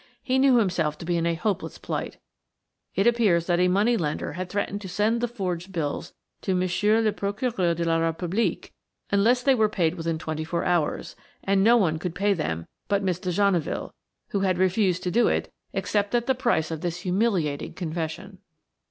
[0.23, 2.17] He knew himself to be in a hopeless plight.
[2.95, 7.01] It appears that a money lender had threatened to send the forged bills to Monsieur
[7.01, 8.71] le Procureur de la République
[9.11, 13.03] unless they were paid within twenty four hours, and no one could pay them but
[13.03, 13.93] Miss de Genneville,
[14.29, 18.39] who had refused to do it except at the price of this humiliating confession.